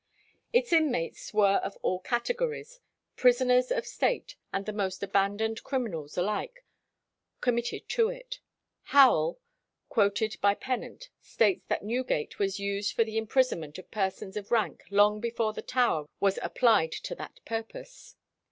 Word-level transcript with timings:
Its 0.51 0.73
inmates 0.73 1.31
were 1.31 1.57
of 1.57 1.77
all 1.83 1.99
categories. 1.99 2.79
Prisoners 3.15 3.69
of 3.69 3.85
state 3.85 4.35
and 4.51 4.65
the 4.65 4.73
most 4.73 5.03
abandoned 5.03 5.63
criminals 5.63 6.17
were 6.17 6.23
alike 6.23 6.65
committed 7.39 7.87
to 7.87 8.09
it. 8.09 8.39
Howel, 8.97 9.39
quoted 9.89 10.37
by 10.41 10.55
Pennant, 10.55 11.09
states 11.21 11.65
that 11.67 11.83
Newgate 11.83 12.39
was 12.39 12.59
used 12.59 12.93
for 12.95 13.03
the 13.03 13.19
imprisonment 13.19 13.77
of 13.77 13.91
persons 13.91 14.35
of 14.35 14.49
rank 14.49 14.85
long 14.89 15.19
before 15.21 15.53
the 15.53 15.61
Tower 15.61 16.07
was 16.19 16.39
applied 16.41 16.93
to 16.93 17.13
that 17.13 17.39
purpose. 17.45 18.15